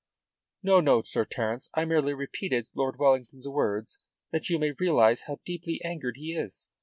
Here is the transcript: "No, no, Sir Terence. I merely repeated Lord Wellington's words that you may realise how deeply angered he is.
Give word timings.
"No, 0.63 0.79
no, 0.79 1.03
Sir 1.03 1.25
Terence. 1.25 1.69
I 1.75 1.85
merely 1.85 2.15
repeated 2.15 2.65
Lord 2.73 2.97
Wellington's 2.97 3.47
words 3.47 4.01
that 4.31 4.49
you 4.49 4.57
may 4.57 4.71
realise 4.71 5.25
how 5.27 5.41
deeply 5.45 5.79
angered 5.85 6.15
he 6.17 6.33
is. 6.35 6.69